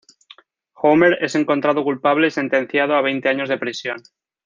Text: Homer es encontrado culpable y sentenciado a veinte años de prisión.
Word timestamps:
Homer 0.73 1.19
es 1.21 1.35
encontrado 1.35 1.83
culpable 1.83 2.25
y 2.25 2.31
sentenciado 2.31 2.95
a 2.95 3.03
veinte 3.03 3.29
años 3.29 3.49
de 3.49 3.59
prisión. 3.59 4.01